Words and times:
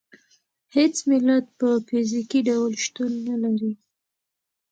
هېڅ 0.75 0.95
ملت 1.09 1.45
په 1.59 1.67
فزیکي 1.87 2.39
ډول 2.49 2.71
شتون 2.83 3.11
نه 3.27 3.35
لري. 3.43 3.71